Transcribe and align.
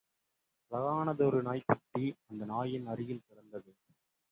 அழகானதொரு 0.71 1.41
நாய்க்குட்டி 1.41 2.15
அந்த 2.29 2.45
நாயின் 2.45 2.87
அருகில் 2.87 3.25
கிடந்தது. 3.27 3.71